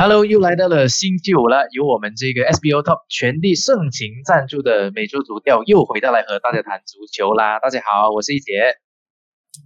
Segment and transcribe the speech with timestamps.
[0.00, 7.58] Hello，又来到了星期五了，由我们这个 SBO Top 全力盛情赞助的美洲足调又回到来和大家谈足球啦。
[7.58, 8.76] 大家好，我是一杰。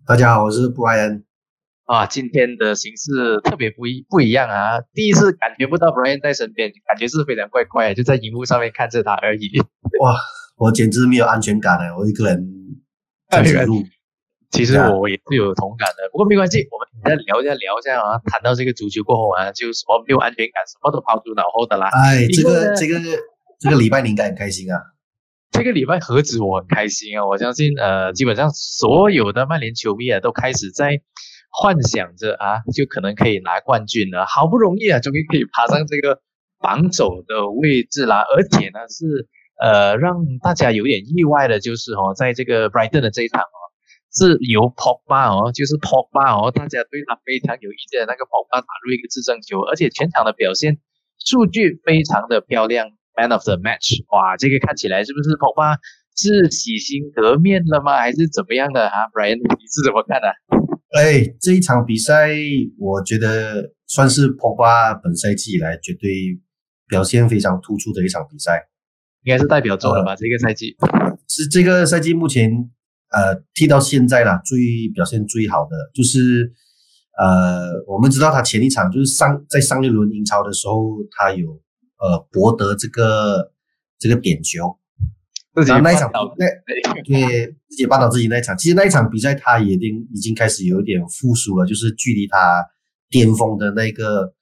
[0.06, 1.24] 大家好，我是 Brian。
[1.84, 4.80] 啊，今天的形式特别不一不一样啊！
[4.94, 9.60] 第一次感觉不到 Brian 在身边，感觉是非常怪怪，就在荧幕上面看着他而已。
[10.00, 10.16] 哇，
[10.56, 12.48] 我简直没有安全感了，我一个人
[13.28, 13.82] 在这录。
[14.52, 18.20] 其实我也是有同感的，不过没关系，我们再聊一下聊一下啊。
[18.26, 21.88] 谈到这个足球过后啊，就什么没有安全感，什么都抛诸脑后的啦。
[21.88, 23.00] 哎，这个这个
[23.58, 24.76] 这个礼拜你应该很开心啊。
[25.50, 27.26] 这个礼拜何止我很开心啊！
[27.26, 31.00] 我相信呃，基本上所有的曼联球迷啊，都开始在
[31.50, 34.26] 幻想着啊，就可能可以拿冠军了。
[34.26, 36.20] 好不容易啊，终于可以爬上这个
[36.58, 38.22] 榜首的位置啦。
[38.36, 39.28] 而且呢，是
[39.62, 43.61] 呃让大家有点意外的，就是哦，在这个 Brighton 的这一场哦。
[44.12, 50.76] 是由 Pogba 哦，就是 Pogba 哦，大家对他非常有意见的那个 Pogba 打入一个制胜球，而且全场的表现
[51.24, 55.78] 数据非常的漂亮，Man of the Match，哇，这个看起来是不是 Pogba
[56.14, 57.96] 是洗心革面了吗？
[57.96, 60.28] 还是怎么样的啊？Brian，你是怎么看的？
[60.92, 62.28] 哎，这一场比赛
[62.78, 66.38] 我觉得算是 Pogba 本赛季以来绝对
[66.86, 68.68] 表现非常突出的一场比赛，
[69.24, 70.14] 应该是代表作了吧？
[70.16, 70.76] 这个赛季
[71.28, 72.70] 是这个赛季目前。
[73.12, 74.58] 呃，踢到现在了，最
[74.94, 76.52] 表现最好的就是，
[77.18, 81.60] 呃，我们知道他前一场就是上在上一轮英超的时候，他有
[81.98, 83.52] 呃博得这个
[83.98, 84.78] 这个点球，
[85.66, 86.46] 然后那一场那
[87.04, 92.38] 对自己绊倒自己那一场，其实那一场比赛他已经已经开始有一点复苏了，就是距离他
[93.10, 94.32] 巅峰的那个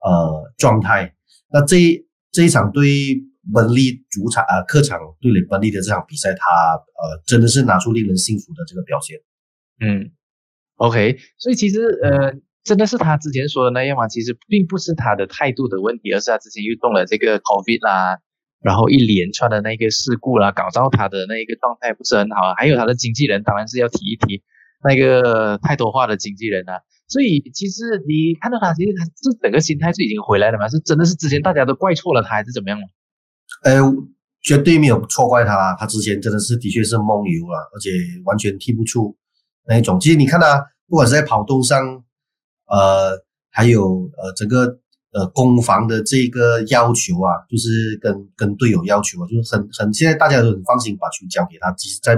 [0.00, 1.14] 呃状态。
[1.52, 2.82] 那这这一场对。
[3.52, 9.18] 本利主场啊，客场对垒本利的这场比赛，他呃真的是拿出令人信服的这个表现。
[9.80, 10.10] 嗯
[10.76, 18.18] ，OK，所以其实呃真的是他之前说的那样嘛，其实并不是他的态度的问题，而是他之前又动了这个 COVID 啦，
[18.60, 22.54] 然后一连串的那个事故啦，搞到他的那一个状态不是很好。
[22.56, 24.42] 还有他的经纪人，当然是要提一提
[24.82, 26.80] 那个太多话的经纪人啊。
[27.08, 30.68] 所以其实你看到他，其实他是整个心态是已经回来了嘛？
[30.68, 32.80] 是真的是之前大家都怪错了他，还是怎么样
[33.62, 33.80] 呃，
[34.42, 37.90] 绝对没有错怪他，他之前真的是的确是梦游了，而且
[38.24, 39.16] 完全踢不出
[39.66, 39.98] 那一种。
[39.98, 42.04] 其实你看他，不管是在跑动上，
[42.66, 43.18] 呃，
[43.50, 44.78] 还有呃整个
[45.12, 51.72] 呃攻防的这个要求啊，就是跟跟队友要求啊，就是很很现在大家都很放心把球交给他。
[51.72, 52.16] 其实，在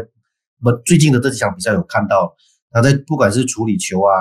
[0.63, 2.35] 我最近的这几场比赛有看到
[2.71, 4.13] 他在不管是处理球啊，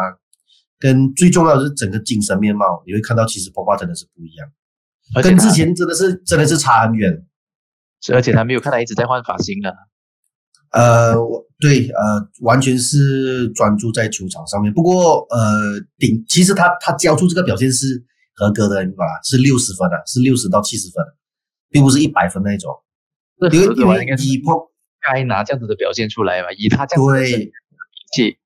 [0.79, 4.47] 跟最重要的是整个精神面貌，你会看到其实波巴真的是不一样。
[5.23, 7.25] 跟之前真的是真的是差很远，
[8.01, 9.73] 是而且他没有看他一直在换发型了。
[10.73, 11.15] 呃，
[11.59, 14.71] 对，呃，完全是专注在球场上面。
[14.73, 18.03] 不过，呃，顶其实他他交出这个表现是
[18.35, 19.05] 合格的，你吧？
[19.23, 21.03] 是六十分的，是六十到七十分，
[21.69, 22.69] 并不是一百分那一种。
[23.51, 24.69] 因为因为以破
[25.01, 27.53] 该拿这样子的表现出来嘛，以他这样子的脾
[28.13, 28.37] 气。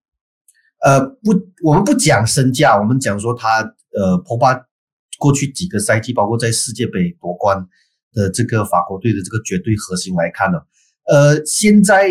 [0.84, 1.34] 呃，不，
[1.64, 3.62] 我们不讲身价，我们讲说他
[3.98, 4.68] 呃，破巴。
[5.22, 7.68] 过去几个赛季，包括在世界杯夺冠
[8.12, 10.58] 的这个法国队的这个绝对核心来看呢，
[11.06, 12.10] 呃，现在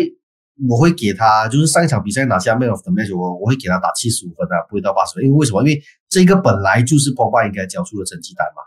[0.69, 5.61] 我会给他，就是上一场比赛拿下 Man of the Match，我我会给他打七十五分啊，不会到八十分，因为为什么？
[5.61, 8.63] 因为这个本来就是 Pogba 应该交出的成绩单嘛。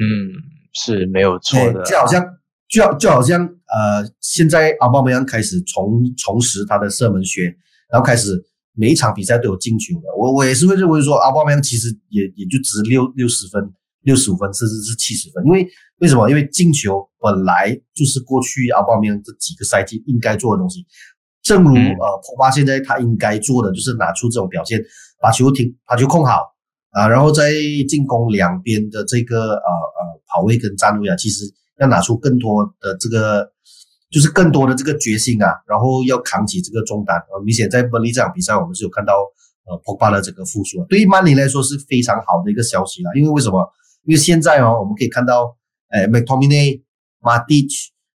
[0.00, 0.32] 嗯，
[0.72, 1.84] 是没有错的。
[1.84, 2.24] 就好像，
[2.68, 7.54] 就就好像，呃，现在阿巴梅扬开始重重拾他的射门学，
[7.92, 8.47] 然后开始。
[8.78, 13.60] 每一场比赛都有进球的，我我也是会认为说阿巴梅其实也也就值六六十分、
[14.02, 15.44] 六十五分，甚至是七十分。
[15.44, 15.66] 因为
[15.98, 16.30] 为什么？
[16.30, 20.86] 因为进球本来就是过去阿巴梅这几个赛季应该做的东西。
[21.42, 24.80] 正如呃，普巴现在他应该做的就是拿出这种表现，
[25.20, 26.54] 把球停，把球控好
[26.90, 27.52] 啊，然后在
[27.88, 31.44] 进攻两边的这个呃呃跑位跟站位啊，其实
[31.80, 33.52] 要拿出更多的这个。
[34.10, 37.16] 就是更多的这个决心啊，然后要扛起这个重担。
[37.32, 39.14] 呃，明显在本利这场比赛，我们是有看到
[39.66, 40.84] 呃普巴的这个复苏。
[40.86, 43.70] 对于曼联来说是非常好的一个消息啦，因为为什么？
[44.04, 45.56] 因为现在哦，我们可以看到，
[45.88, 46.82] 哎，McTominay、
[47.20, 47.68] Matic、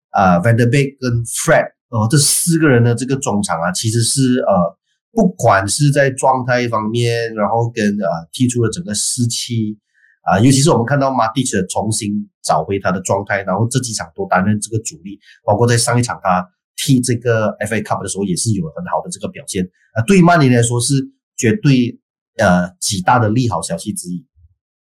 [0.09, 4.77] 啊 Van der Beek 跟 Fred 哦，这四个人的这个中场啊，其实是呃，
[5.11, 9.77] 不管是在状态方面，然后跟呃踢出了整个士气。
[10.23, 19.63] 啊，尤其是我们看到马蒂奇重新找回他的状态，然后这几场都担任这个主力，包括在上一场他踢这个 FA Cup 的时候也是有很好的这个表现。
[19.93, 20.95] 啊，对曼联来说是
[21.37, 21.99] 绝对
[22.37, 24.25] 呃极大的利好消息之一。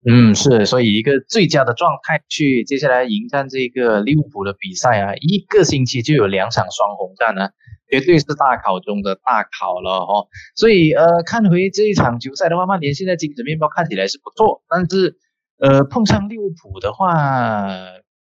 [0.05, 7.49] 嗯，是，所以一个最佳的状态去接下来迎战这个利物浦的比赛啊，一个星期就有两场双红战呢。
[7.91, 10.25] 绝对是大考中的大考了哦。
[10.55, 15.15] 所以呃，看回这一场球赛的话，曼联现在精神面貌看起来是不错，但是
[15.59, 17.67] 呃，碰上利物浦的话，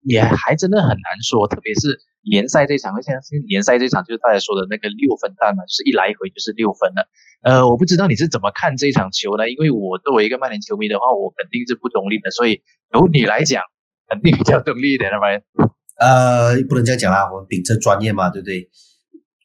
[0.02, 7.08] 也还真的很难说，特别是联赛这场，现在联赛这场就是大家说的那个六分战嘛，是一来一回就是六分了。
[7.44, 9.50] 呃，我不知道你是怎么看这场球呢？
[9.50, 12.62] 因为我作为一个曼联球迷的话，我肯定是不中立的，所以
[12.94, 13.62] 由你来讲，
[14.08, 15.28] 肯定比较中立一点，的吧？
[16.00, 18.70] 呃，不能这样讲啦，我秉承专业嘛，对不对？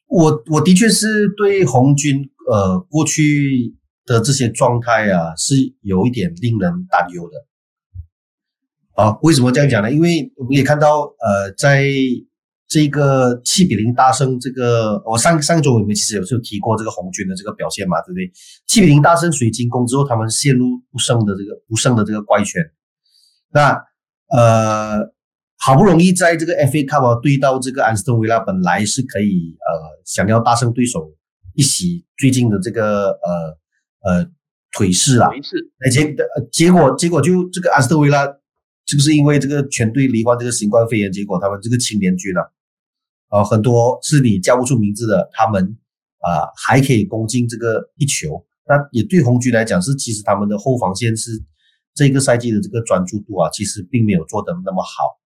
[0.07, 3.75] 我我的确是对红军呃过去
[4.05, 7.35] 的这些状态啊，是有一点令人担忧的。
[8.95, 9.91] 啊，为什么这样讲呢？
[9.91, 11.85] 因为我们也看到，呃，在
[12.67, 18.31] 这个七比零大胜，这个我上上周我们其实有就提过这个红军的这个表现嘛，对不对？
[18.67, 22.63] 七比零大胜水晶宫之后，他们陷入不胜的这个不胜的这个怪圈。
[23.51, 23.83] 那
[24.35, 25.13] 呃。
[25.65, 31.09] 好不容易在这个 FA Cup 对到这个安斯顿维拉，本来是可以呃想要大胜对手
[31.53, 33.57] 一洗最近的这个呃
[34.01, 34.25] 呃
[34.77, 35.29] 颓势啊，
[35.85, 36.13] 而结
[36.51, 38.25] 结果结果就这个安斯顿维拉
[38.93, 42.45] 是不是因为这个全队罹患这个新冠肺炎，结果他们这个青年军啊，
[43.31, 45.75] 呃很多是你叫不出名字的，他们
[46.19, 51.31] 啊还可以攻进这个一球，那也对红军来讲是其实他们的后防线是
[51.95, 55.19] 这个赛季的这个专注度啊，其实并没有做的那么好。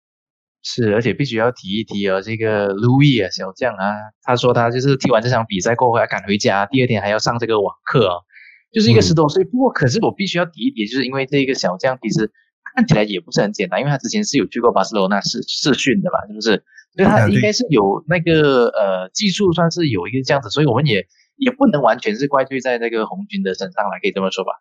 [0.62, 3.84] 是，而且必须要提一提哦，这个路易啊，小将啊，
[4.22, 8.24] 他说他就是踢完这场比赛过后要赶回家，第二天还要上这个网课哦，
[8.72, 9.44] 就是一个十多岁。
[9.44, 12.32] 不过，可是我必须要提一提，就是因为这个小将其实
[12.74, 16.62] 看起来也不是很简单，因为他之前是有去过巴塞罗那试试训的嘛，是不是？
[16.96, 21.06] 所以他应该是有那个呃技术，算是有一个这样子，所以我们也
[21.36, 24.52] 也不能完全是怪罪在那个红军的身上来，可以这么说吧。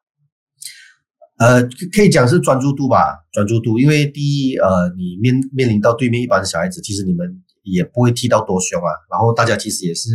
[1.40, 1.62] 呃，
[1.94, 3.80] 可以讲是专注度吧，专注度。
[3.80, 8.90] 因为第一，呃，你面面临到对面一般的小孩子，其实你们也不会踢到多凶啊。
[9.12, 10.10] 然后大家其实也是，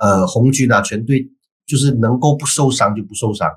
[0.00, 1.30] 呃，红军啊，全队
[1.66, 3.48] 就是能够不受伤就不受伤。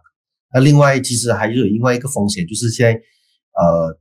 [0.54, 3.02] 那另外，其实还有另外一个风险，就是现在，
[3.54, 3.98] 呃，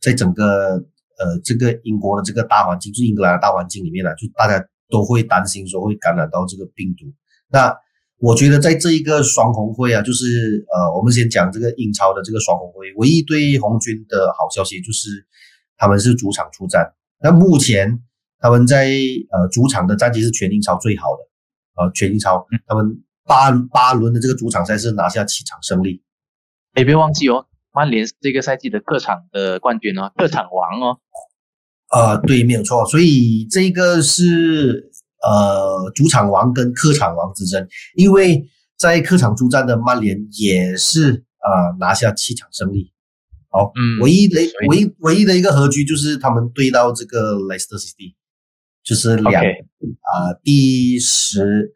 [0.00, 0.74] 在整个
[1.18, 7.06] 呃这个英国的这个大环境，就是英格兰的大环境里面呢，就大家都会担心说会感染到这个病毒。
[7.50, 7.76] 那
[8.18, 15.26] 我觉得在这一个双红会啊，就是呃，我们先讲这个英超的这个双红会，唯一对红军的好消息就是
[15.76, 16.94] 他们是主场出战。
[17.20, 18.00] 那目前
[18.38, 18.86] 他们在
[19.30, 26.02] 呃主场的战绩是全英超最好的，呃，全英超他们八八轮的这个主场赛事拿下七场胜利。
[26.74, 31.00] 哎，别忘记哦，曼联这个赛季的客场的冠军哦，客场王哦。
[31.90, 32.86] 呃，对，没有错。
[32.86, 34.90] 所以这个是。
[35.24, 38.44] 呃，主场王跟客场王之争，因为
[38.76, 42.92] 在客场出战的曼联也是啊拿下七场胜利，
[43.48, 48.16] 好，嗯，唯一的唯一唯一的一个和局就是他们对到这个莱斯特 City，
[48.82, 51.72] 就是两啊第十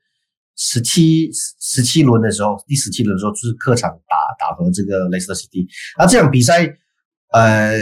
[0.57, 1.31] 十七
[1.61, 5.67] 十七轮的时候，第十七轮的时候就是客场打打和这个雷斯特 City，
[5.99, 6.67] 那这场比赛
[7.33, 7.77] 呃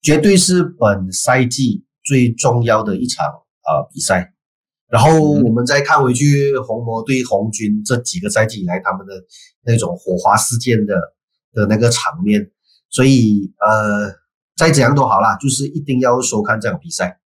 [0.00, 4.32] 绝对是本赛季最重要的一场啊比赛。
[4.88, 9.12] 然后我们再看回去红魔对红军这几个赛季以来他们的
[9.64, 10.94] 那种火花事件的
[11.52, 12.50] 的那个场面，
[12.88, 14.12] 所以呃
[14.56, 17.20] 再怎样都好啦，就是一定要收看这场比赛。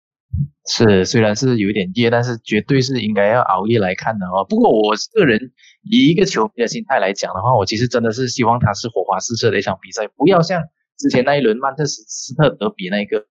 [0.66, 4.44] 是，虽然是有一点夜，但是绝对是应该要熬夜来看的哦。
[4.48, 10.62] 不过我个人以一个球迷的心态来讲的话，我其实真的是希望它是火花四射的一场比赛，不要像
[10.98, 13.26] 之前那一轮曼彻斯特德比那个。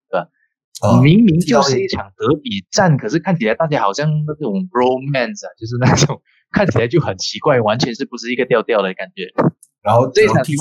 [1.04, 9.28] 明明就是一场德比战，可是看起来大家好像那种 romance 啊，就是那种看起来就很奇怪，完全是不是一个调调的感觉。
[9.82, 10.56] 然后这场踢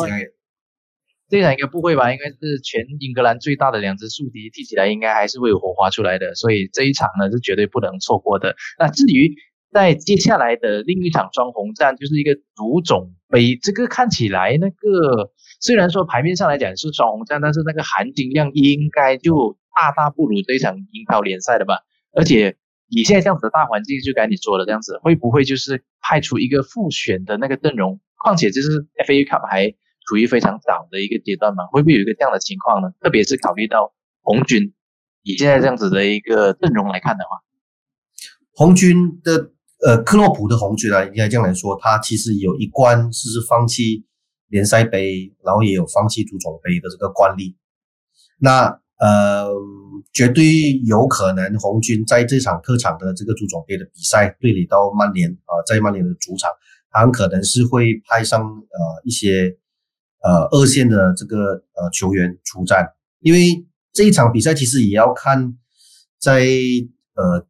[1.28, 2.12] 这场应该不会吧？
[2.12, 6.34] 应该是全英格兰最大的两只宿敌，踢起来应该还是会有火花出来的。
[6.34, 8.56] 所以这一场呢是绝对不能错过的。
[8.78, 9.34] 那至于
[9.72, 19.56] 在接下来的另一场双红战，就是一个足总杯，这个看起来那个虽然说牌面上来讲是双红战，但是那个含金量应该就。
[19.78, 21.82] 大大不如这场英超联赛的吧，
[22.12, 22.56] 而且
[22.88, 28.00] 以现在这样子的大环境，就该你说的这样子，会不会就是派出一个复选的那个阵容？
[28.16, 29.72] 况且这是 FA Cup 还
[30.08, 32.88] 处于非常早的一个阶段嘛，会不会有一个这样的情况呢？
[33.00, 34.72] 特别是考虑到红军
[35.22, 37.30] 以现在这样子的一个阵容来看的话，
[38.52, 39.52] 红军的
[39.86, 44.06] 呃克洛普的红军啊，应该这样来说，他其实有一关是放弃
[44.48, 47.56] 联赛杯，然后也有放弃足总杯的这个惯例，
[48.38, 48.80] 那。
[49.00, 49.48] 呃，
[50.12, 56.50] 绝对有可能红军在这场客场的这个足总杯的比赛对垒到曼联啊，在曼联的主场，
[56.90, 59.56] 很可能是会派上呃一些
[60.22, 61.36] 呃二线的这个
[61.74, 62.88] 呃球员出战，
[63.20, 65.56] 因为这一场比赛其实也要看
[66.18, 66.46] 在
[67.14, 67.46] 呃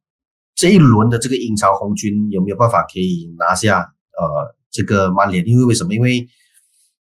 [0.55, 5.95] 这一轮的这个英超红军有没有办法可以拿下呃这个曼联，因为为什么？
[5.95, 6.27] 因为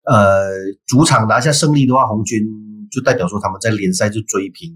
[0.05, 0.51] 呃
[0.87, 2.45] 主场拿下胜利的话，红军
[2.91, 4.73] 就代表说他们在联赛就追平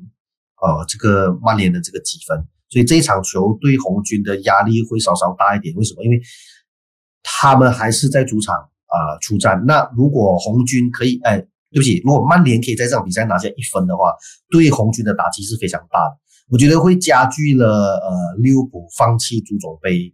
[0.60, 5.74] 呃这个曼联的这个积分，所以这一场球对红军的压力会稍稍大一点。
[5.76, 6.02] 为什么？
[6.02, 6.20] 因为
[7.22, 9.64] 他们还是在主场啊出战。
[9.66, 11.38] 那如果红军可以，哎，
[11.70, 14.12] 对不起，如果曼联可以在这场比赛拿下一分的话，
[14.50, 16.18] 对红军的打击是非常大的。
[16.50, 17.66] 我觉得会加剧了
[18.02, 20.12] 呃利物浦放弃足总杯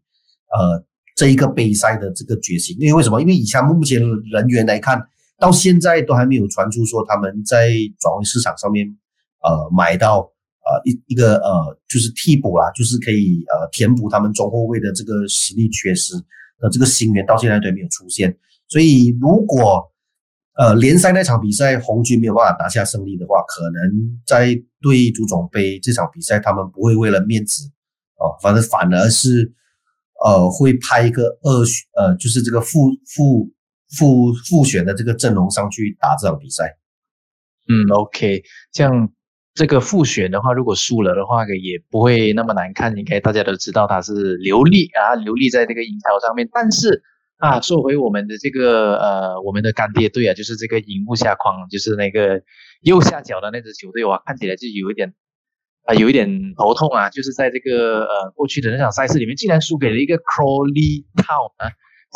[0.53, 2.77] 呃这一个杯赛的这个决心。
[2.79, 3.21] 因为为什么？
[3.23, 5.03] 因为以下目前人员来看，
[5.39, 8.87] 到现在都还没有传出说他们在转会市场上面
[9.43, 16.13] 呃买到呃一一个呃就是替补啦，就是可以呃填补他们中后卫的这个实力缺失
[16.59, 18.37] 的这个新援，到现在都没有出现。
[18.69, 19.93] 所以如果
[20.59, 27.71] 呃，联赛那场比赛，红军没有办法拿下胜利的话，可能在对足总杯这场比赛，他们不会为了面子
[28.17, 29.53] 哦，反正反而是
[30.25, 33.53] 呃会派一个二选呃，就是这个复复
[33.99, 36.79] 复复选的这个阵容上去打这场比赛。
[37.69, 38.43] 嗯，OK，
[38.73, 39.11] 像
[39.53, 42.97] 这个复选的话，如果输了的话，也不会那么难看。
[42.97, 47.03] 应该大家都知道他是流利啊，流利在这个英超上面，但是。
[47.39, 52.43] 啊，说回我们的这个呃，我们的干爹队啊，就是这个荧幕下框，就是那个
[52.81, 55.13] 右下角的那支球队哇，看起来就有一点
[55.85, 61.69] 啊，有一点头痛啊，就是在这个呃过去的那场赛事里面，竟然输给了一个 Crawley Town 啊，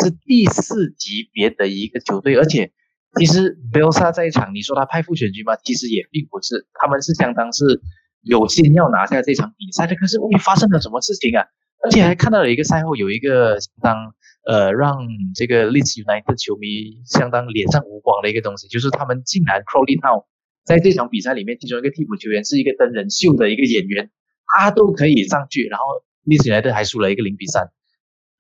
[0.02, 2.72] 是第四级别的一个球队，而且
[3.18, 5.54] 其实 b e l s a 在一场，你说他派副选军吗？
[5.62, 7.82] 其实也并不是，他们是相当是
[8.22, 11.44] 有心要拿下这场比赛的，可是发生了什么事情啊？
[11.84, 14.14] 而且还看到了一个赛后有一个相当。
[14.50, 20.26] 呃，让这个 Leeds United 球迷相当脸上无光的一个东西，就是他们竟然 Crawley Town
[20.64, 24.10] 在这场比赛里面，其中一个替补球员是一个真人秀的一个演员，
[24.48, 25.84] 他都可以上去，然后
[26.26, 27.70] Leeds United 还输了一个零比三，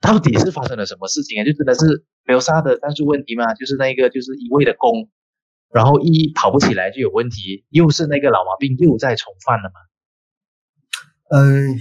[0.00, 1.44] 到底是发生了什么事情啊？
[1.44, 3.54] 就真的是没有杀的战术问题吗？
[3.54, 5.08] 就是那个就是一味的攻，
[5.72, 9.78] 然后一跑不起来就有问题，又是那个老毛病又在重犯了吗？
[11.30, 11.78] 嗯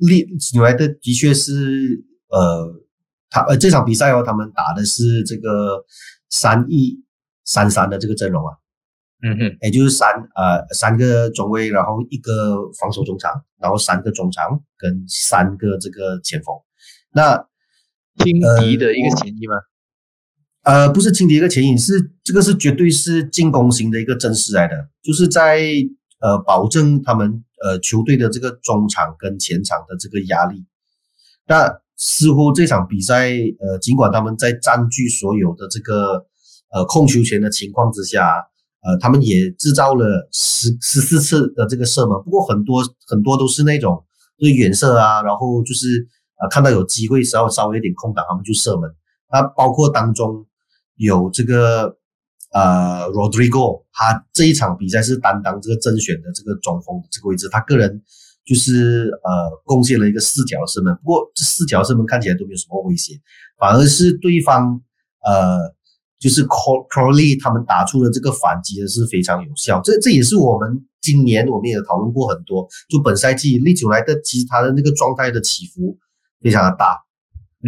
[0.00, 2.87] ，Leeds United 的确是呃。
[3.30, 5.84] 他呃这场比赛哦，他们打的是这个
[6.28, 7.02] 三一
[7.44, 8.54] 三三的这个阵容啊，
[9.22, 16.54] 嗯哼，也就是三呃三个中卫，然后一个防守中场，然后三个中场跟三个这个前锋。
[17.12, 17.46] 那
[18.18, 19.54] 轻敌的一个前翼吗？
[20.62, 25.62] 呃，不是轻敌一个前翼，是这个是绝对是进攻型的一个阵势来的，就是在
[26.20, 30.66] 呃保证他们呃球队的这个中场跟前场的这个压力。
[31.46, 33.28] 那似乎这场比赛，
[33.58, 36.24] 呃，尽管他们在占据所有的这个
[36.72, 38.36] 呃控球权的情况之下，
[38.82, 44.04] 呃，他们也制造了十十四次的这个射门，不过很多很多都是那种
[44.38, 46.06] 就是远射啊，然后就是
[46.40, 48.88] 呃看到有机会稍微稍微有点空档，他们就射门。
[49.32, 50.46] 那包括当中
[50.94, 51.96] 有这个
[52.52, 58.04] 呃 Rodrigo，他这一场比赛是担当这个正选的这个中锋这个位置，他个人。
[58.48, 59.30] 就是呃
[59.64, 63.12] 贡献了一个四角射门，不过这四角射门看起来都没有什么威胁，
[63.58, 64.80] 反而是对方
[65.22, 65.58] 呃
[66.18, 69.82] 就是 Crowley 他们打出的这个反击呢是非常有效。
[69.84, 75.98] 这这也是我们今年我们也讨论过很多，就本赛季利久来的其实他的那个状态的起伏
[76.40, 76.98] 非常的大。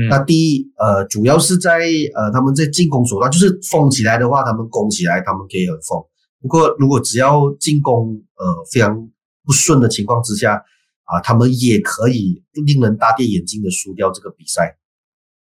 [0.08, 1.80] 那第一呃主要是在
[2.14, 6.02] 呃他们在进攻手段，就是封起来的话，他们攻起来他们可以很封。
[6.40, 9.10] 不过如果只要进攻呃非常。
[9.50, 10.62] 不顺的情况之下，
[11.02, 14.78] 啊，他们也可以令人大跌眼镜的输掉这个比赛。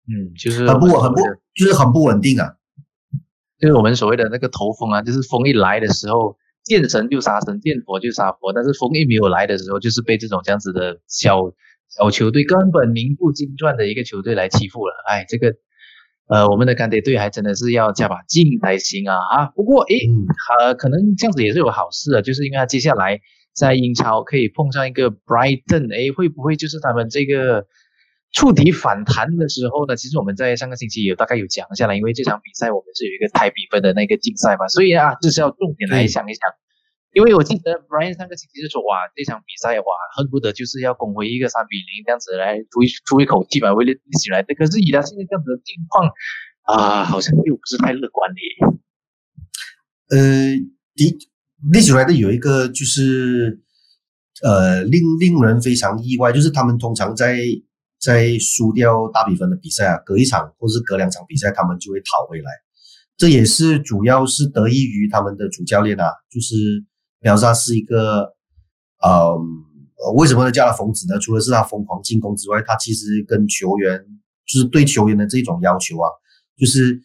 [0.08, 1.20] 嗯，就是很不稳，很不，
[1.54, 2.56] 就是很不稳定啊。
[3.60, 8.52] 就是我们所谓的那个头风啊，就是风一来的时候，见神就杀神，见佛就杀佛。
[8.52, 11.38] 但是风一没有来的时候，就是被这种这样子的小
[11.88, 14.94] 小球队，根本名不经传的一个球队来欺负了。
[15.06, 15.54] 哎，这个
[16.26, 19.46] 呃，我们的干爹队还真的是要加把劲才行啊啊！
[19.54, 19.94] 不过诶，
[20.58, 23.20] 呃，可能这样子也是有好事啊，就是因为他接下来。
[23.52, 27.66] 在英超可以碰上一个 Brighton，哎，会不会就是他们这个
[28.32, 29.96] 触底反弹的时候呢？
[29.96, 36.42] 其实我们在上个星期有大概有讲下来，因为这场比赛我们是有一个太比分的那个竞赛嘛，所以啊，这是要重点来想一想。
[37.12, 44.54] 因为我记得 Brighton 上个星期是说，哇，这场比赛哇，恨不得就是要攻回一个三比零这样子来出一出一口气吧，为了起来的。
[44.54, 46.08] 可是以他现在这样子的境况
[46.62, 48.40] 啊，好像又不是太乐观的。
[50.16, 50.56] 呃，
[50.94, 51.29] 第。
[51.72, 53.60] 历史来的有一个就是，
[54.42, 57.36] 呃，令令人非常意外，就是他们通常在
[58.00, 62.50] 在输掉大比分的比赛啊，隔一场或是隔两场比赛，他们就会讨回来。
[63.16, 66.54] 这也是主要是得益于他们的主教练啊，就是
[67.20, 68.34] 表萨是一个，
[69.02, 69.36] 呃，
[70.16, 71.18] 为什么呢叫他疯子呢？
[71.18, 74.02] 除了是他疯狂进攻之外，他其实跟球员
[74.46, 76.08] 就是对球员的这种要求啊，
[76.56, 77.02] 就是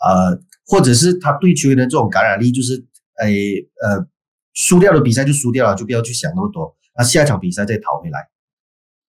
[0.00, 0.42] 呃。
[0.66, 2.86] 或者是他对球员的这种感染力，就是
[3.20, 4.06] 诶呃
[4.52, 8.28] 输掉的比赛就输掉了，就不要去想那么多，那下一场比赛再讨回来。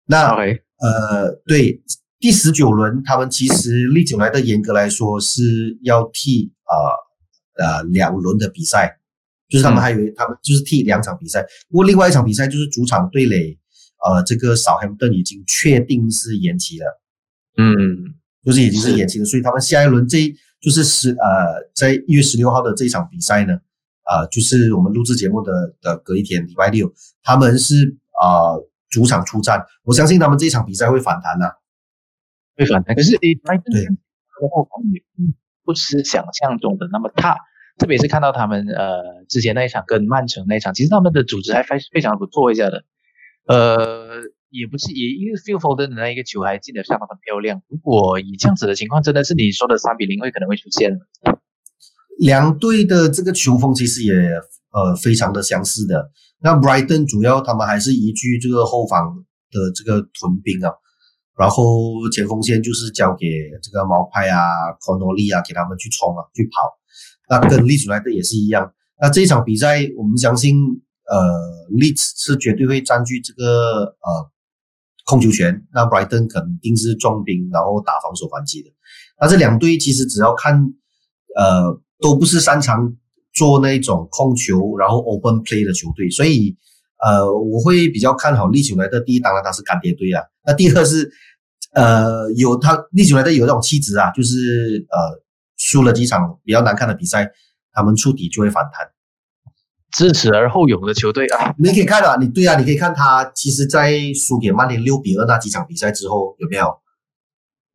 [0.07, 0.35] 那
[0.81, 1.83] 呃，对，
[2.19, 8.99] 第十九轮他们其实历久来的严格来说是要踢呃呃两轮的比赛，
[9.49, 13.59] 就是他们还以为他们就是踢两场比赛，不过另外一场比赛就是主场对垒，
[14.05, 17.03] 呃，这个少汉顿已经确定是延期了。
[17.57, 18.15] 嗯，
[18.45, 23.59] 就是已经是延期了，所以他们下一轮这就是十呃，在一月十六号的这一场比赛呢，
[24.09, 26.91] 啊，就是我们录制节目的的隔一天，礼拜六，
[27.23, 28.57] 他们是啊
[28.89, 31.57] 主场出战，我相信他们这场比赛会反弹的，
[32.57, 32.97] 会反弹。
[32.97, 33.41] 可是对的
[34.51, 35.03] 后防也
[35.65, 37.37] 不是想象中的那么差，
[37.77, 42.85] 特别是看到他们呃之前那一场跟曼城那一场，其实他们的组织还非非常不错一下的，
[43.47, 44.23] 呃。
[44.51, 47.61] 也不是，也因为 Phil Foden 的那一个球还进得相当很漂亮。
[47.69, 50.99] 如果以这样子的情况，真的是你说的三比零会可能会出现。
[52.19, 54.13] 两队的这个球风其实也
[54.73, 56.11] 呃非常的相似的。
[56.41, 60.73] 那 Brighton 主要他们还是依据这个后防的这个屯兵啊，
[61.37, 63.27] 然后前锋线就是交给
[63.63, 64.39] 这个毛派啊、
[64.81, 66.69] c o n o l y 啊，给他们去冲啊、去跑。
[67.29, 68.73] 那跟利兹来的也是一样。
[69.01, 70.57] 那这一场比赛，我们相信
[71.09, 71.17] 呃
[71.71, 73.45] 利兹是绝对会占据这个
[73.85, 74.31] 呃。
[75.11, 78.69] 控球权，那 Brighton 肯定是重兵，然后打防守反击的。
[79.19, 80.71] 那这两队其实只要看，
[81.39, 82.97] 呃，都不是擅长
[83.33, 86.57] 做那种控球，然后 open play 的球队，所以，
[86.99, 89.01] 呃，我会比较看好利球来的。
[89.01, 90.25] 第一，当然他是干爹队啊。
[90.45, 91.09] 那第二是，
[91.75, 95.23] 呃，有他利球来的有那种气质啊，就是呃，
[95.57, 97.31] 输了几场比较难看的比赛，
[97.73, 98.91] 他们触底就会反弹。
[99.93, 101.55] 知耻而后勇的球队啊！
[101.59, 106.67] 你可以看啊，你对啊，你可以看他，其实，在输给曼联六比二那几场比赛之后，有没有？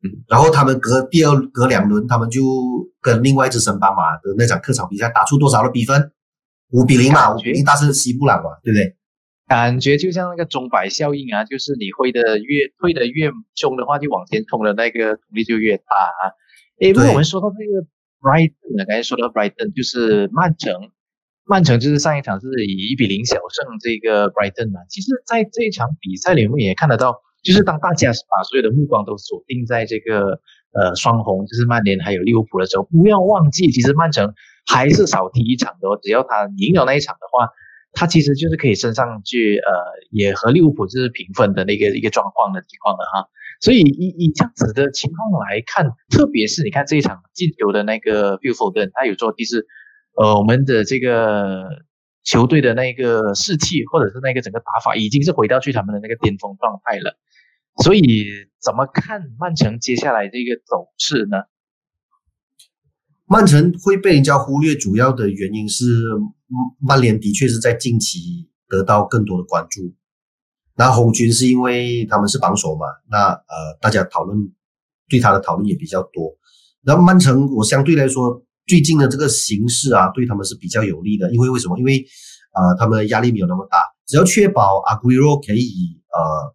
[0.04, 2.40] 嗯，然后他们隔第二隔两轮，他们就
[3.04, 6.10] 跟另外一支升班马的那场客场比赛打出多少的比分？
[6.70, 8.96] 五比零嘛，五比零大胜西布朗嘛，对不对？
[9.46, 16.32] 感觉就像那个钟摆效应啊，就是你挥的越挥的越凶的话，就往前冲的那个阻力就越大啊。
[16.80, 17.86] 诶，不过我们说到这个
[18.20, 20.72] Brighton，刚才说到 Brighton 就是曼城。
[21.46, 30.40] 曼城就是上一场是以一比零小胜这个 Brighton 嘛，其实在这一场比赛里面也看得到，就是当大家把所有的目光都锁定在这个
[30.74, 34.34] 呃双红，就是曼联还有利物浦的时候，不要忘记，其实曼城
[34.66, 37.48] 还是少踢一场的哦，只要他赢了那一场的话，
[37.92, 39.70] 他其实就是可以升上去，呃，
[40.10, 43.28] 也和利物浦就是平分的那个一个状况的情况的哈。
[43.60, 49.66] 所以以以这样子的情况来看，特别是你看这一场进球的那个 b i l f o r d 他有做第四。
[50.16, 51.66] 呃，我们的这个
[52.22, 57.16] 球队的那个士气，或者是那个整个打法，已经是回到去他们的那个巅峰状态了。
[57.82, 58.26] 所以，
[58.60, 61.38] 怎么看曼城接下来这个走势呢？
[63.26, 65.84] 曼城会被人家忽略，主要的原因是
[66.78, 69.94] 曼联的确是在近期得到更多的关注。
[70.76, 72.86] 那红军是因为他们是榜首嘛？
[73.10, 74.52] 那呃，大家讨论
[75.08, 76.36] 对他的讨论也比较多。
[76.82, 78.44] 然后曼城，我相对来说。
[78.66, 81.78] 最近的这个形势啊，对他们是比较有利的，因为为什么？
[81.78, 82.02] 因为
[82.52, 86.54] 啊，他们压力没有那么大，只要确保阿圭罗可以呃，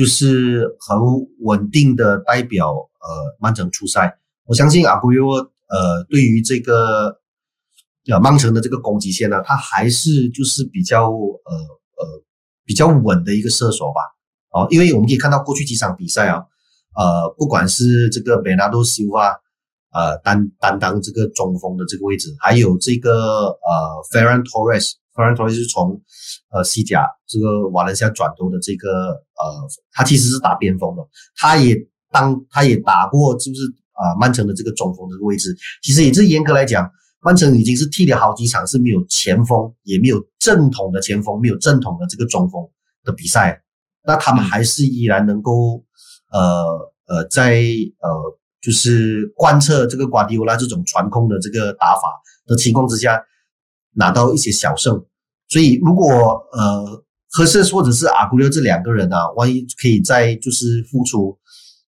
[0.00, 0.96] 就是很
[1.40, 7.20] 稳定的代表呃曼城出赛，我相信阿圭罗呃，对于这个
[8.10, 11.52] 呃曼城的这个攻击线呢，他还是就是比较呃
[11.98, 12.22] 呃
[12.64, 14.00] 比较稳的一个射手吧。
[14.52, 16.46] 哦，因为我们可以看到过去几场比赛啊，
[16.96, 19.38] 呃，不管是这个贝纳多西瓦。
[19.92, 23.10] 呃，担担当这个中锋的这个位置，还有这个
[23.48, 23.68] 呃
[24.12, 26.00] ，Ferran Torres Torres 是从
[26.50, 31.02] 呃西甲这个瓦伦西亚转投的这个呃，他其实是打边锋的，
[31.36, 31.76] 他也
[32.10, 34.14] 当他也打过，是不是啊？
[34.18, 42.62] 曼城的这个中锋这个位置，其实也是严格来讲，曼城已经是踢了好几场是没有前锋，也没有正统的前锋，没有正统的这个中锋
[43.04, 43.62] 的比赛，
[44.04, 45.84] 那他们还是依然能够
[46.32, 47.62] 呃呃在
[48.00, 48.38] 呃。
[48.62, 53.18] 就是贯彻这个瓜迪奥拉这种传控的这个打法的情况之下，
[53.94, 55.04] 拿到一些小胜。
[55.48, 56.08] 所以如果
[56.52, 61.38] 呃赫瑟或者是阿古略这两个人啊，万一可以再就是复出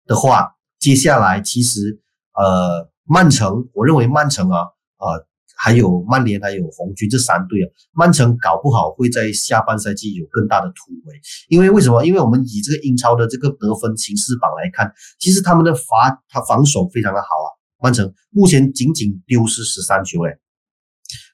[0.06, 2.00] 的话，接下来其实
[2.34, 4.58] 呃曼城，我认为曼城啊
[4.98, 5.26] 啊。
[5.64, 11.20] 还有曼联，还有红军这三队啊，曼城搞不好会在下半赛季有更大的突围。
[11.48, 12.04] 因为为什么？
[12.04, 17.48] 因为我们以这个英超的这个得分形势榜来看，其实他们的罚他防守非常的好啊。
[17.80, 20.36] 曼城目前仅仅丢失十三球诶，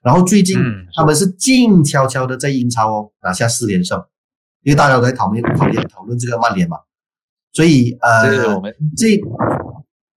[0.08, 0.56] 然后最近
[0.94, 4.02] 他们是静悄悄的在英超哦拿下四连胜，
[4.62, 6.78] 因为大家都在讨论讨论讨论这个曼联嘛，
[7.52, 8.58] 所以呃，
[8.96, 9.20] 这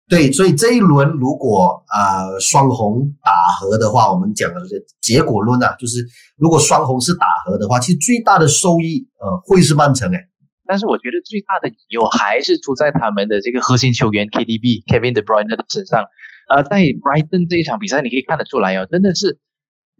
[0.07, 10.17] 对，所以这一轮如果呃双红打和的话，我们讲的这个结果论啊，就是如果双红是打和的话，其实最大的收益呃会是曼城诶。
[10.65, 16.05] 但是我觉得最大的隐忧还是出在他们的这个核心球员 KDB Kevin De Bruyne 的身上。
[16.47, 19.39] 呃，在 Brighton 这一场比赛，你可以看得出来哦，真的是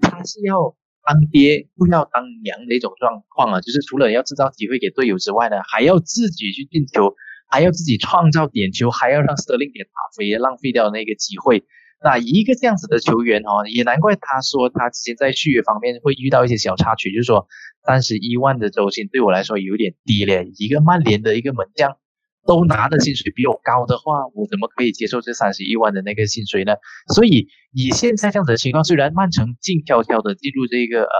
[0.01, 7.15] 他是要当爹不要当娘的一种状况啊，就是除了要制造机会给队友之外呢，还要自己去进球，
[7.49, 11.63] 还要自己创造点球，还要让 Sterling 点打飞，浪费掉那个机会。
[12.03, 17.47] 那一个这样子的球员哦，也难怪他说他之前在续约方面会遇到一些小插曲，就是说
[17.85, 20.43] 三十一万的周薪对我来说有点低了。
[20.57, 21.97] 一个曼联的一个门将
[22.45, 26.73] 都拿的薪水比我高的话，我怎么可以接受这三十一万的那个薪水呢？
[27.13, 31.17] 所以以现在这样子的情况，虽然曼城静悄悄的进入这个呃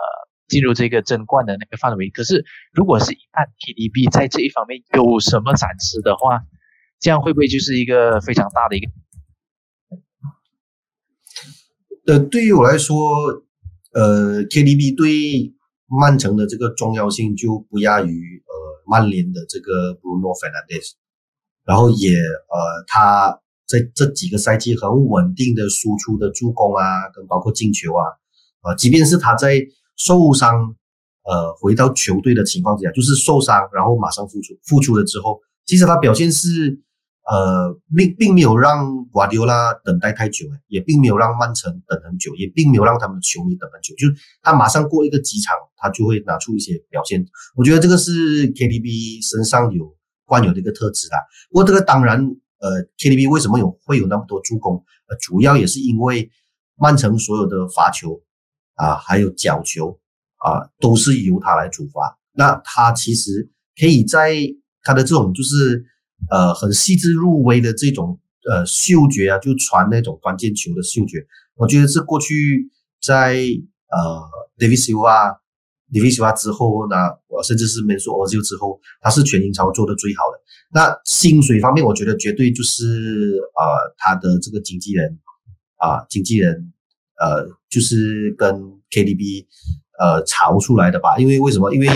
[0.48, 6.42] 进入这个争冠的那个范围，可是如果是一旦 KDB 在这一方面有什么闪失的话，
[7.00, 8.92] 这样会不会就是一个非常大的一个？
[12.08, 12.98] 呃，对于我来说，
[13.94, 15.54] 呃，KDB 对
[15.88, 18.54] 曼城的这个重要性就不亚于呃
[18.88, 20.94] 曼联的这个 Bruno Fernandes，
[21.66, 28.04] 然后也呃他在这几个赛季很稳定的输出的助攻啊，跟包括进球啊，
[28.64, 29.62] 呃，即便是他在
[29.98, 30.76] 受伤
[31.24, 36.82] 呃回到球队的情况之下，就是受伤然后马上复出复出了之后，其实他表现是。
[37.24, 44.08] 呃，并并没有让瓜迪奥拉等待太久，也并没有让曼城等很久，也并没有让他们的球迷等很久，就
[44.42, 47.24] 他马上过一个几场，他就会拿出一些表现。
[47.56, 49.96] 我觉得这个是 KDB 身上有
[50.32, 51.18] 惯有的一个特质啦。
[51.50, 52.18] 不过这个当然，
[52.60, 54.82] 呃，KDB 为什么有会有那么多助攻？
[55.10, 56.32] 呃，主要也是因为
[56.78, 58.22] 曼城所有的罚球
[58.76, 60.00] 啊，还有角球
[60.38, 62.18] 啊，都是由他来主罚。
[62.32, 64.34] 那他其实可以在
[64.82, 65.86] 他的这种就是。
[66.30, 72.70] 呃，很细致入微的这种呃嗅觉啊，就传那种关键球的嗅觉，我觉得是过去
[73.02, 73.34] 在
[73.90, 74.22] 呃
[74.56, 75.40] David Silva、
[75.92, 76.96] 里维斯瓦之后呢，
[77.28, 80.40] 我甚至是 m a n s o Ozil 之后，他是全英超做的最好的。
[80.74, 85.20] 那薪水方面，我觉得绝对就是呃他的这个经纪人
[85.78, 86.74] 啊，经纪人
[87.20, 88.56] 呃就是跟
[88.90, 89.46] KDB
[90.00, 91.18] 呃炒出来的吧？
[91.18, 91.74] 因为为什么？
[91.74, 91.88] 因为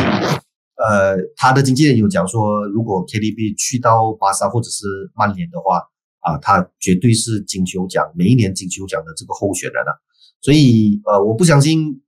[0.78, 5.82] 呃，他的经纪人有讲说，如果 KDB 去到巴萨或者是曼联的话，
[6.20, 9.96] 啊，他绝对是金球奖每一年金球奖的这个候选人啊。
[10.42, 12.02] 所以，呃，我不相信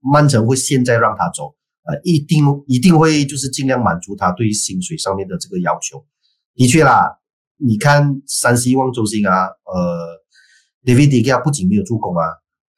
[0.00, 6.04] 曼城会现在让他走，呃，一定一定会就是尽量满足他对于薪水上面的这个要求。
[6.54, 7.18] 的确啦，
[7.56, 10.20] 你看三十一万周星啊，呃
[10.84, 12.24] ，David De Gea 不仅没有助攻啊。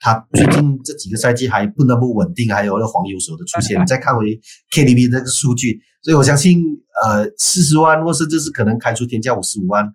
[0.05, 3.79] 他最近这几个赛季还不那么稳定，还有那黄油手的出现。
[3.81, 4.41] 你再看回
[4.73, 6.61] KDB 那个数据，所以我相信，
[7.05, 9.95] 呃，四十万或甚至是可能开出天价五十五万，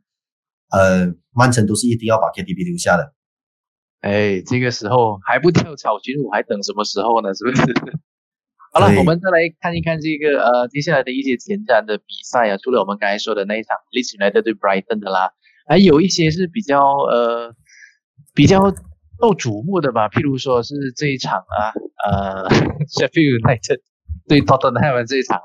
[0.72, 3.14] 呃，曼城都是一定要把 KDB 留下的。
[4.02, 7.34] 哎，这个时候还不跳草群舞，还等什么时候呢？
[7.34, 7.62] 是不是？
[8.74, 12.58] 好了，我们再来看一看这个呃接下来的一些前瞻的比赛啊。
[12.58, 15.32] 除了我们刚才说的那一场 Leeds United 对 Brighton 的啦，
[15.68, 17.54] 还有一些是比较呃
[18.34, 18.74] 比较。
[19.20, 21.74] 受瞩目的吧，譬如说是这一场啊，
[22.06, 22.48] 呃，
[22.86, 23.80] Sheffield United
[24.28, 25.42] 对 Tottenham 这一场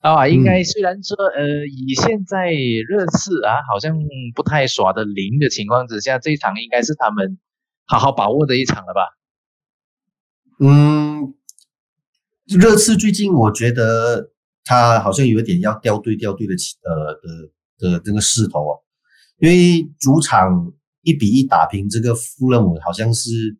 [0.00, 2.52] 啊，啊，应该虽然说呃，以现在
[2.86, 3.98] 热刺啊好像
[4.36, 7.36] 不太耍的灵的情况之下，这一场应该是他们
[7.90, 9.00] 好好把握的一场了吧？
[10.60, 11.34] 嗯，
[12.46, 14.30] 热刺最近我觉得
[14.64, 18.78] 他好像有点要掉队掉队的呃的的这个势头啊，
[19.38, 20.72] 因为主场。
[21.02, 23.56] 一比一打平这个富勒姆，好像是，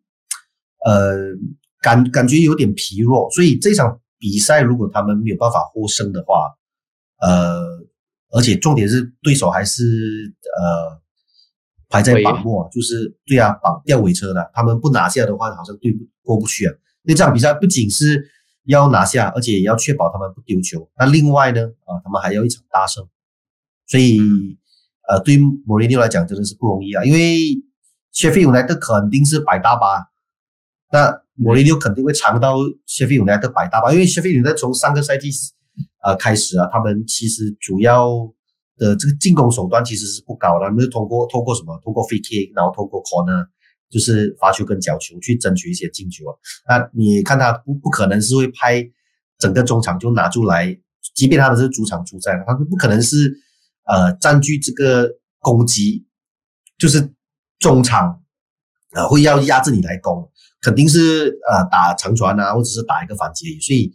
[0.85, 1.15] 呃，
[1.81, 6.53] 感感觉有点疲弱，所以这场比赛如果他们没有办法获胜的话，
[7.19, 7.79] 呃，
[8.29, 9.83] 而且重点是对手还是
[10.55, 11.01] 呃
[11.91, 16.73] 排在榜末，就是对啊，榜吊尾车的，他们不拿下的话，好像对不过不去啊。
[17.03, 18.25] 那这场比赛不仅是
[18.63, 20.89] 要拿下，而且也要确保他们不丢球。
[20.97, 23.07] 那另外呢，啊，他们还要一场大胜，
[23.85, 24.19] 所以。
[25.09, 27.37] 呃，对于莫雷尼来讲真的是不容易啊，因为
[28.13, 30.05] 谢菲永莱特肯定是摆大巴，
[30.93, 35.29] 那莫雷尼肯定会尝到谢菲永来的摆大巴，因为谢菲永来从上个赛季
[36.01, 38.09] 呃开始啊，他们其实主要
[38.77, 41.79] 的这个进攻手段其实是不高的，他们是通过通过什么？
[41.83, 43.45] 通过 free kick，然后通过 corner，
[43.89, 46.33] 就是发球跟角球去争取一些进球啊。
[46.67, 48.83] 那你看他不不可能是会拍
[49.37, 50.77] 整个中场就拿出来，
[51.15, 53.33] 即便他们是主场出战，他们不可能是。
[53.83, 56.05] 呃，占据这个攻击，
[56.77, 57.11] 就是
[57.59, 58.21] 中场，
[58.93, 60.31] 呃，会要压制你来攻，
[60.61, 63.59] 肯定是呃打长传啊，或者是打一个反击。
[63.59, 63.91] 所以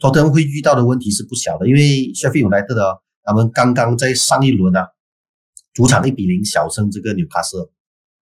[0.00, 4.88] 托特会遇到的问题是不小的，因为谢菲永莱特的他们刚刚在上一轮啊，
[5.72, 7.68] 主场一比零小胜这个纽卡斯尔，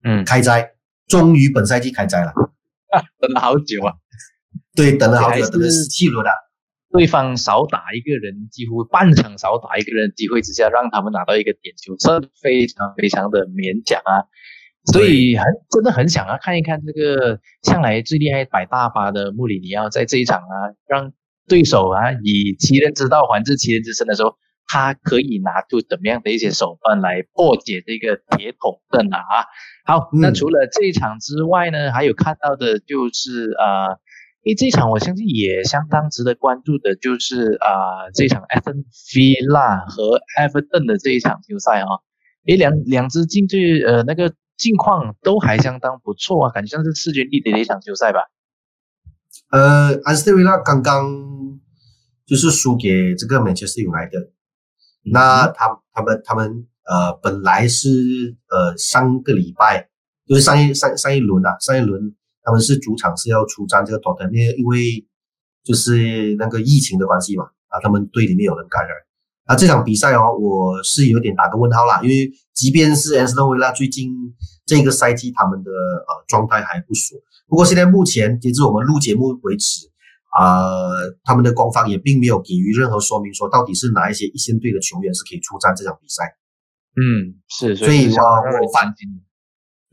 [0.04, 0.72] 嗯，开斋，
[1.06, 2.32] 终于本赛季开斋了，
[3.20, 3.94] 等了好久啊，
[4.74, 6.30] 对，等了好久，等了十七轮了。
[6.90, 14.30] 对方少打一个人，几乎半场少打一个人的机会之下，让他们拿到一个点球，这非常非常的勉强啊。
[14.92, 20.54] 所以很真的很想要看一看这个向来最厉害摆大巴的穆里尼奥在这一场啊，
[20.86, 21.12] 让
[21.48, 24.36] 对手啊以其人之道还治其人之身的时候，
[24.66, 29.46] 他可以拿出怎么样的一些手段来破解这个铁桶阵啊啊！
[29.85, 33.98] 好，那嗯除了这一场之外呢，还有看到的就是呃，
[34.42, 42.00] 因为这一场我相信也相当值得关注的，就是啊、呃、这场 Aston Villa 和 Everton 的这一场球赛啊，
[42.46, 48.20] 诶两两支竞队呃那个近况都还相当不错啊，感觉像是势均力敌的一场球赛吧。
[49.50, 51.61] 呃，安斯特维拉刚刚
[52.24, 54.31] 就是输给这个曼彻斯特 United，
[55.04, 59.88] 那他他们他们呃本来是呃上个礼拜
[60.26, 65.06] 就是上一上上一轮啊，上一轮他们是主场是要出战这个托特因为因为
[65.62, 68.96] 就是那个疫情的关系嘛，啊，他们队里面有人感染。
[69.44, 74.10] 啊，这场比赛哦，我是有点打个问号啦，因为即便是安斯顿维拉最近
[74.64, 79.90] 这个赛季他们的呃状态还不俗，不过现在目前截至我们录节目为止，
[80.36, 80.68] 啊、
[81.22, 86.36] 他们的官方也并没有给予任何说明，说到底是哪一些一线队的球员是可以出战这场比赛。
[86.96, 88.22] 嗯，是，所以我
[88.62, 88.92] 我反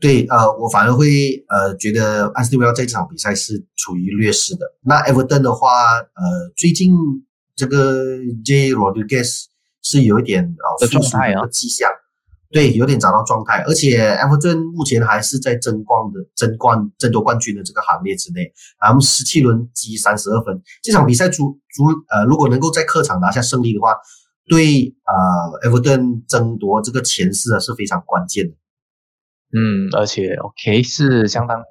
[0.00, 4.66] 对，呃，我反而会呃觉得安斯顿维拉这场比赛是处于劣势的。
[4.80, 6.92] 那 Everton 的话，呃，最近
[7.54, 9.44] 这个 J Rodriguez
[9.80, 11.88] 是有一点呃的复苏的迹象，
[12.52, 23.96] 对，有点找到状态，而且埃弗顿目前还是在争冠的争冠争夺冠军的这个行列之内，他们十七轮积三十二分，这场比赛主主呃如果能够在客场拿下胜利的话，
[24.46, 28.54] 对呃埃弗顿争夺这个前四啊是非常关键的。
[29.54, 31.62] 嗯，而且 OK 是相当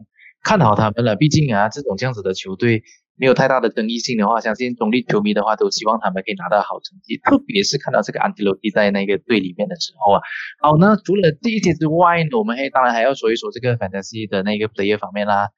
[0.44, 1.16] 看好他们了。
[1.16, 2.84] 毕竟啊，这种这样子的球队
[3.22, 7.18] 没有太大的争议性的话，相信中立球迷的话都希望他们可以拿到好成绩。
[7.18, 10.22] 特别是看到这个安迪洛蒂在那个队里面的时候啊。
[10.60, 15.50] 好，那除了这一些之外呢，我们还当然还要说一说这个 Fantasy 的那个 player 方面啦。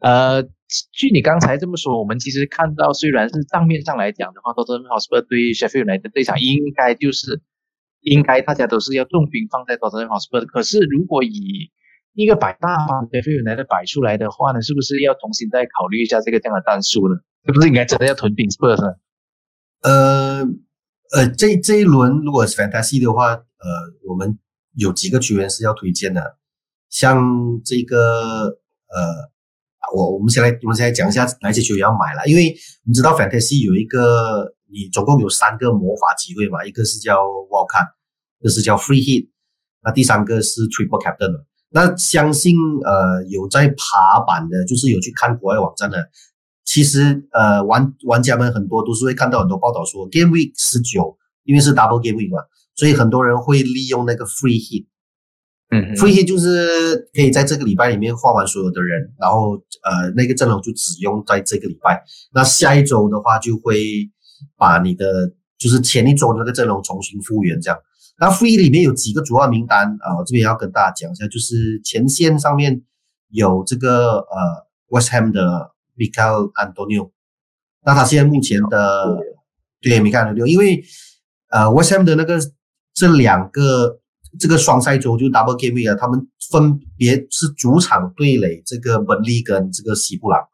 [0.00, 0.42] 呃，
[0.92, 7.40] 据你刚才这么说，我们其实看到，虽然是账面上来讲的话，Tottenham Hotspur 对 Sheffield United 这场应该就是
[8.00, 10.44] 应该大家都是要重兵放在 Tottenham Hotspur。
[10.46, 11.70] 可是如果以
[12.14, 17.16] 一个百大方 Sheffield United 摆出来的话呢，是不是要重新再考虑一下这个这样的战术呢？
[17.46, 18.96] 是不是应该真的要囤兵 Spurs？
[19.80, 20.44] 呃
[21.12, 23.42] 呃，这这一轮如果是 Fantasy 的话，呃，
[24.08, 24.38] 我们
[24.74, 26.36] 有几个球员是要推荐的，
[26.88, 27.24] 像
[27.64, 29.30] 这个呃，
[29.94, 37.88] 我我们先来我们先来讲一下哪些球员要买了，因为我们知道 Fantasy 有一个你总共有三个魔法机会嘛，一个是叫 Wildcard，
[38.40, 39.30] 一个是叫 Free Hit，
[39.82, 41.44] 那第三个是 Triple Captain。
[41.72, 45.96] 那相信呃有在爬板的，就是有去看国外网站的，
[46.64, 52.42] 其实呃玩玩家们很多都是会看到很多报道说 Game Week 十九，因为是 Double Game Week 嘛，
[52.74, 54.86] 所以很多人会利用那个 Free Hit。
[55.70, 62.04] 嗯 Free Hit 就是可以在这个礼拜里面换完所有的人，然后呃那个阵容就只用在这个礼拜。
[62.34, 63.80] 那下一周的话就会
[64.58, 67.78] 把你的就是前一周的那个阵容重新复原这样。
[68.18, 72.82] 那 Free 里面有几个主要名单啊、我这边要跟大家讲一下，就是前线上面
[73.30, 77.10] 有这个呃 West Ham 的 Michael Antonio，
[77.84, 79.18] 那他现在目前的
[79.80, 80.84] 对 Michael Antonio，因为
[81.48, 82.38] 呃 West Ham 的那个
[82.94, 83.98] 这两个
[84.38, 90.46] 这个双赛周就 Double Game Week 啊，他们分别是主场对垒这个本利跟这个西布朗，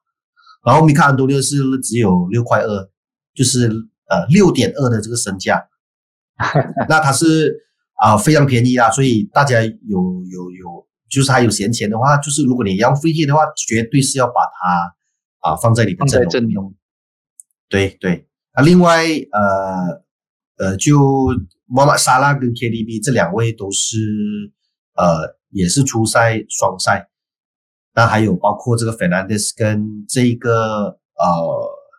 [0.64, 2.88] 然后 Michael Antonio 是只有六块二，
[3.35, 3.66] 就是
[4.09, 5.68] 呃六点二的这个身价。
[6.88, 7.64] 那它是
[8.01, 9.70] 啊、非常便宜啊，所以大家有
[10.31, 14.94] 有有，就是还有闲钱的话，就是如果你要 free hit 的话，绝对是要把它
[15.40, 16.31] 啊、放在你的阵容。
[16.31, 16.74] 阵容。
[17.68, 20.05] 对对，啊，另外呃
[20.59, 21.29] 呃，就
[21.66, 23.98] 莫马沙拉跟 KDB 这两位都是
[24.94, 27.09] 呃也是初赛双赛，
[27.94, 31.29] 那还有包括这个 Fernandez 跟这个呃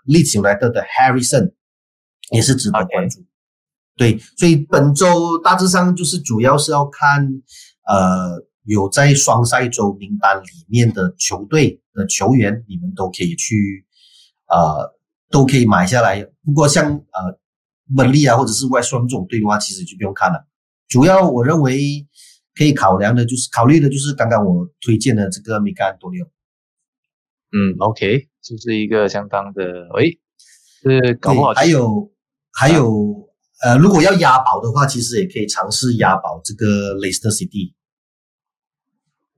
[0.06, 1.54] 利兹来的的 Harrison
[2.32, 3.26] 也是值得关注。
[4.00, 7.28] 对，所以本周大致上就是主要是要看
[7.86, 13.86] 呃有在双赛周名单里面的球队的球员，你们都可以去
[14.48, 14.96] 呃
[15.30, 16.24] 都可以买下来。
[16.46, 17.40] 不过像呃
[17.94, 20.48] 本利啊或者是外双这种队的话，其实就不用看了。
[20.88, 22.08] 主要我认为
[22.56, 26.28] 可以考量的就是考虑的就是刚刚我推荐的这个米干多利奥。
[27.52, 29.64] 嗯，OK，就是一个相当的，
[29.98, 30.20] 诶，
[30.82, 32.12] 是搞不好对还有
[32.54, 33.29] 还有
[33.62, 37.74] 呃，如果要押宝的话，其实也可以尝试押宝这个 Leicester City。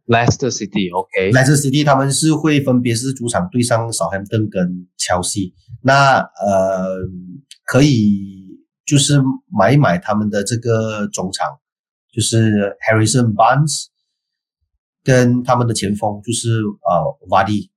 [0.08, 6.98] Leicester City，OK，、Leicester City 他们是会分别是主场对上少 m 顿跟乔西，那呃
[7.64, 11.48] 可以就是买一买他们的这个中场，
[12.12, 13.86] 就是 Harrison Barnes
[15.04, 17.70] 跟他们的前锋就是呃 Vardy，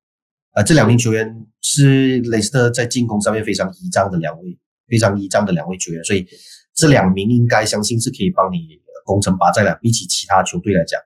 [0.55, 6.27] 呃这两名球员是雷斯特在进攻上面非常倚仗的两位非常依仗的两位球员，所以
[6.75, 11.01] 这两名应该相信是可以帮你攻城拔寨的，比起其他球队来讲。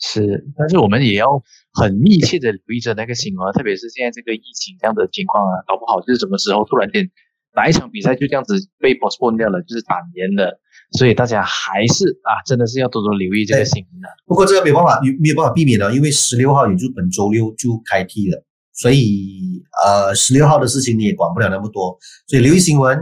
[0.00, 7.10] 是，但是我们也要很密切的留意着那个新闻，特别是现在这个疫情这样的情况啊，搞不好就是什么时候突然间
[7.56, 10.60] 哪一场比赛就这样子被 postpone 掉了，就是打延了，
[10.92, 14.08] 所以大家还是啊，真的是要多多留意这个新闻的。
[14.24, 18.44] 不过这个没办法，没有办法避免的，因为十六号也就本周六就开踢了，
[18.80, 22.96] 所以呃，十六号的事情你也管不了那么多，所以留意新闻。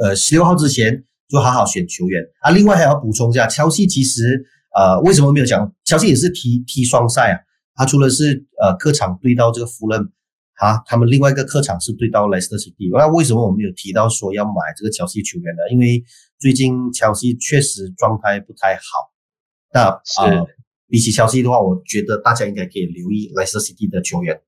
[0.00, 2.52] 呃，十六号之前就好好选球员啊。
[2.52, 5.74] 另外还要补充一下，切尔西其实呃为什么没有讲？
[5.84, 7.40] 切尔西也是踢踢双赛啊，
[7.74, 10.00] 他除了是呃客场对到这个弗伦，
[10.58, 12.72] 啊，他们另外一个客场是对到莱斯特城。
[12.92, 15.62] 那为什么我们有提到说要买这个乔西球员呢？
[15.72, 16.04] 因为
[16.38, 18.82] 最近乔西确实状态不太好。
[19.72, 19.88] 那
[20.22, 20.46] 呃，
[20.88, 24.40] 比起乔西的话，我觉得大家应该可以留意莱斯特 City 的球员。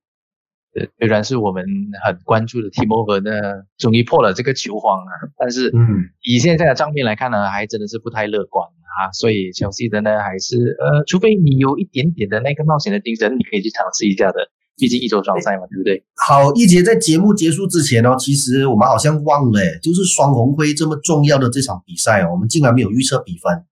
[0.72, 1.64] 对，虽然是我们
[2.04, 9.12] 很关注的 Team Over 呢，终于破了这个球荒啊，但是嗯，以现在的账面来看呢，还真的是不太乐观啊。
[9.12, 14.50] 所以切尔西的呢，还是呃，除非你有一点点的那个冒险的精神，你可以去尝试一下的。
[14.80, 16.04] 毕竟一周双赛嘛，对不对？
[16.14, 23.64] 好，一杰在节目结束之前哦，其实我们好像忘了，就是双红会这么重要的这场比赛哦，我们竟然没有预测比分。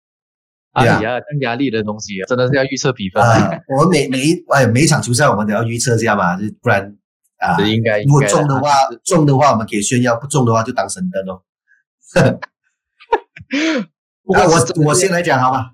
[0.76, 3.50] 哎呀，更压力的东西，真的是要预测比分啊！
[3.68, 6.94] 我们每每哎每一场球赛我们都要预测一下嘛，不然
[7.38, 8.70] 啊，应该如果中的话，
[9.02, 11.40] 中的话我们可以炫耀，不中的话就当神灯哦。
[14.22, 15.70] 不过我我先来讲好吧，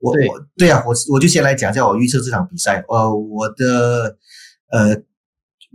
[0.00, 2.82] 我我对啊，我我就先来讲一下我预测这场比赛。
[2.88, 4.16] 呃，我的
[4.70, 5.02] 呃，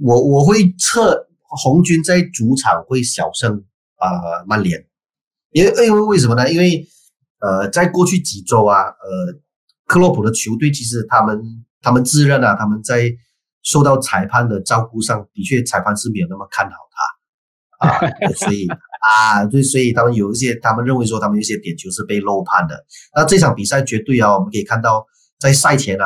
[0.02, 3.64] 我我会测红军在主场会小胜
[3.98, 4.10] 啊
[4.48, 4.84] 曼联，
[5.52, 6.52] 因为因为为什么呢？
[6.52, 6.88] 因为
[7.44, 9.36] 呃，在过去几周啊，呃，
[9.86, 11.44] 克洛普的球队其实他们
[11.82, 13.12] 他们自认啊，他们在
[13.64, 16.76] 受到裁判的照顾上的确裁判是没有那么看好
[17.80, 18.66] 他 啊，所以
[19.02, 22.86] 啊，对，所以他们有一些他们认为说他们有一些点球是被漏判的。
[23.14, 25.06] 那这场比赛绝对啊，我们可以看到
[25.38, 26.06] 在赛前啊，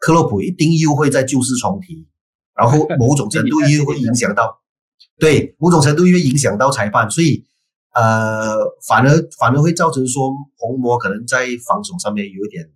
[0.00, 2.08] 克洛普一定又会在旧事重提，
[2.56, 4.58] 然后某种程度又会影响到，
[5.20, 7.44] 对，某种程度又会影响到裁判，所以。
[7.96, 12.70] 呃，反而反而会造成说红魔可能在防守上面有一点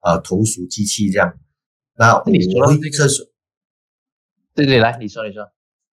[0.00, 1.34] 呃投鼠忌器这样。
[1.96, 3.32] 那你说会这是，
[4.54, 5.42] 对对，来你说你说，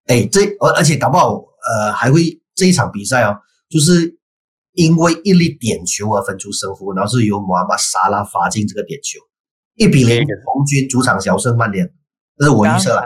[0.05, 3.35] 哎，这而而且搞不好呃还会这一场比赛哦，
[3.67, 4.19] 就是
[4.73, 9.19] 因为一粒点球而分出胜负，然后是由姆哈马沙拉罚进这个点球，
[9.73, 11.91] 一比零，红军主场小胜曼联，
[12.37, 13.01] 这是我预测了。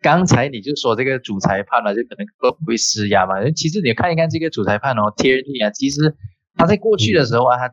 [0.00, 3.34] 刚才你就说这个主裁判呢，就可能会不会施压嘛？
[3.50, 6.16] 其实你看一看这个主裁判哦，贴尼啊，其实
[6.54, 7.72] 他在过去的时候啊，他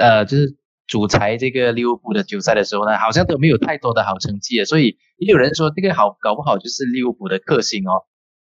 [0.00, 8.04] 呃就是主裁这个利物浦的球赛的时候呢，好像都没有太多的好成绩，所以也有人说这个好搞不好就是利物浦的克星哦。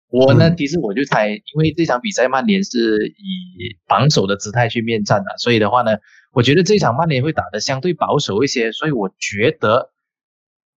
[0.07, 5.97] 我呢，其实我就猜，因为这场比赛曼联是以防守的姿态去面战的，所以的话呢，
[6.31, 9.91] 我觉得这场曼联会打得相对保守一些，所以我觉得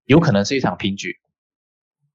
[0.06, 1.16] 有可能是一场平局。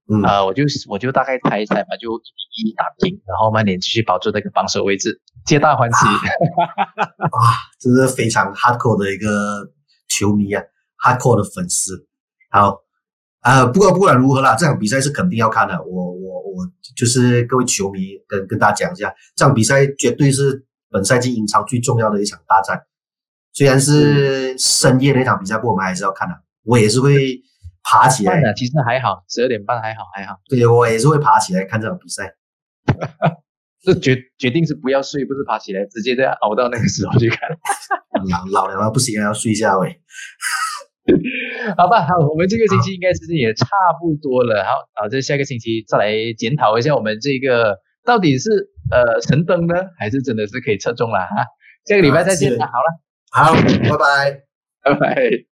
[0.09, 6.05] 嗯，呃，我就我就大概猜一猜吧，就一比一打平，然后曼联继续保住那个榜首位置，皆大欢喜。
[6.05, 7.39] 啊，
[7.79, 9.71] 这是非常 hardcore 的一个
[10.09, 10.61] 球迷啊
[11.01, 12.05] ，hardcore 的粉丝。
[12.51, 12.81] 好，
[13.39, 15.81] 啊，不过不管如何啦，这场比赛是肯定要看的。
[15.81, 22.83] 我我我就是各位球迷跟跟大家讲一下，这场比赛绝对是本赛季英超最重要的一场大战。
[23.53, 26.35] 虽然是深夜的一场比赛，不过我们还是要看的。
[26.65, 27.41] 我也是会。
[27.83, 30.37] 爬起来，其实还好，十二点半还好，还好。
[30.49, 32.33] 对，我也是会爬起来看这场比赛。
[33.83, 37.49] 这决决定是不要睡，不是爬起来，直接在熬到那个时候去看。
[38.51, 39.99] 老老了不行，要睡一下喂。
[41.75, 43.67] 好吧，好，我们这个星期应该时间也差
[43.99, 44.63] 不多了。
[44.63, 48.49] 好，好，这下个星期再来检讨一下我们这个到底是
[48.89, 51.45] 呃神灯呢，还是真的是可以测中了哈？
[51.85, 52.65] 下个礼拜再见了。
[52.65, 52.87] 好了，
[53.31, 54.41] 好，拜拜，
[54.81, 55.52] 拜拜。